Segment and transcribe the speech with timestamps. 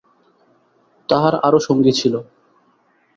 [1.09, 2.13] তাঁহার আরও সঙ্গী ছিল।